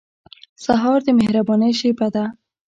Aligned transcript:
سهار 0.65 0.99
د 1.05 1.07
مهربانۍ 1.19 1.71
شېبه 1.79 2.07
ده. 2.15 2.25